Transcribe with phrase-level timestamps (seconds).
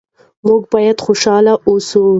[0.45, 2.03] موږ باید خوشحاله اوسو.